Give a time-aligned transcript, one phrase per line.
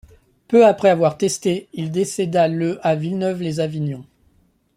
[0.47, 4.03] Peu après avoir testé, il décéda le à Villeneuve-les-Avignon.